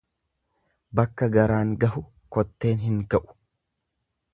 [1.01, 2.03] Bakka garaan gahu
[2.37, 3.27] kotteen hin ga'u.